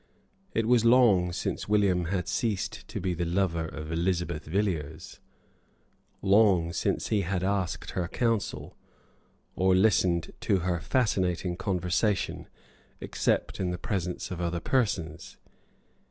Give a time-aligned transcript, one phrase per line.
[0.55, 5.19] It was long since William had ceased to be the lover of Elisabeth Villiers,
[6.23, 8.75] long since he had asked her counsel
[9.55, 12.47] or listened to her fascinating conversation
[12.99, 15.37] except in the presence of other persons.